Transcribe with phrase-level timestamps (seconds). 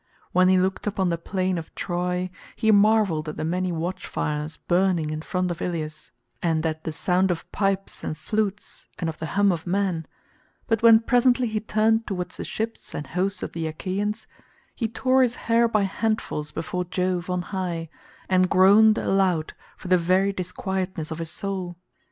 [0.31, 5.11] When he looked upon the plain of Troy he marvelled at the many watchfires burning
[5.11, 6.09] in front of Ilius,
[6.41, 10.07] and at the sound of pipes and flutes and of the hum of men,
[10.65, 14.25] but when presently he turned towards the ships and hosts of the Achaeans,
[14.73, 17.87] he tore his hair by handfuls before Jove on high,
[18.27, 21.77] and groaned aloud for the very disquietness of his soul.